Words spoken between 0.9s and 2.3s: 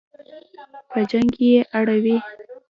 په جنګ یې اړوي.